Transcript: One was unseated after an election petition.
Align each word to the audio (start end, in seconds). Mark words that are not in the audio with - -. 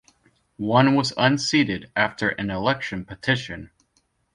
One 0.57 0.95
was 0.95 1.13
unseated 1.15 1.91
after 1.95 2.29
an 2.29 2.49
election 2.49 3.05
petition. 3.05 3.69